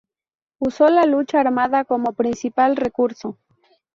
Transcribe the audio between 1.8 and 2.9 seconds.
como principal